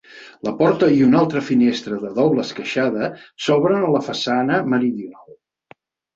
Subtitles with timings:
[0.47, 3.11] La porta i una altra finestra de doble esqueixada
[3.47, 5.33] s'obren a la façana meridional.